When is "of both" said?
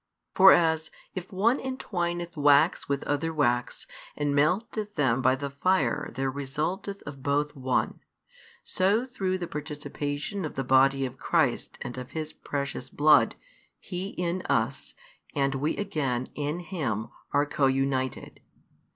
7.03-7.55